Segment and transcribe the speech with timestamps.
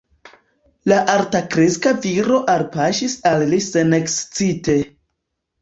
[0.91, 4.79] La altakreska viro alpaŝis al li senekscite.